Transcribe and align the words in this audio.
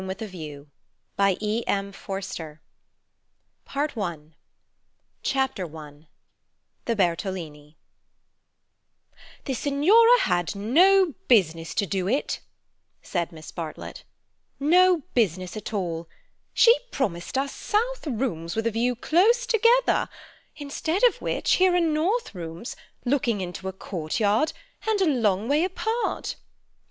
The 0.03 0.07
End 0.09 0.21
of 0.23 0.31
the 0.31 0.61
Middle 1.19 1.95
Ages 1.95 2.57
PART 3.65 3.95
ONE 3.95 4.33
Chapter 5.21 5.77
I 5.77 6.07
The 6.85 6.95
Bertolini 6.95 7.77
"The 9.45 9.53
Signora 9.53 10.21
had 10.21 10.55
no 10.55 11.13
business 11.27 11.75
to 11.75 11.85
do 11.85 12.07
it," 12.09 12.39
said 13.03 13.31
Miss 13.31 13.51
Bartlett, 13.51 14.03
"no 14.59 15.03
business 15.13 15.55
at 15.55 15.71
all. 15.71 16.09
She 16.55 16.75
promised 16.89 17.37
us 17.37 17.53
south 17.53 18.07
rooms 18.07 18.55
with 18.55 18.65
a 18.65 18.71
view 18.71 18.95
close 18.95 19.45
together, 19.45 20.09
instead 20.55 21.03
of 21.03 21.21
which 21.21 21.57
here 21.57 21.75
are 21.75 21.79
north 21.79 22.33
rooms, 22.33 22.75
looking 23.05 23.39
into 23.39 23.67
a 23.67 23.71
courtyard, 23.71 24.51
and 24.87 24.99
a 24.99 25.05
long 25.05 25.47
way 25.47 25.63
apart. 25.63 26.37